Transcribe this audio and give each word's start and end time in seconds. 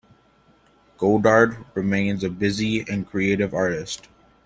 Godard 0.97 1.63
remains 1.75 2.23
a 2.23 2.29
busy 2.31 2.83
and 2.89 3.05
creative 3.05 3.53
artist. 3.53 4.07